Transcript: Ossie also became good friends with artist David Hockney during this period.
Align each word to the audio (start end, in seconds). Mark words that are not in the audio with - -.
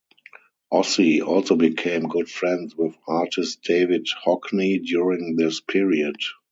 Ossie 0.73 1.21
also 1.21 1.55
became 1.55 2.07
good 2.07 2.27
friends 2.27 2.75
with 2.75 2.97
artist 3.07 3.61
David 3.61 4.07
Hockney 4.25 4.83
during 4.83 5.35
this 5.35 5.59
period. 5.61 6.15